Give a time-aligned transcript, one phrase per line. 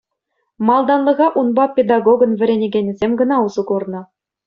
[0.67, 4.01] Малтанлӑха унпа педагогӑн вӗренекенӗсем кӑна усӑ курнӑ.